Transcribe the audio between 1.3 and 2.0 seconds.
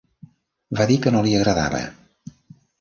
agradava.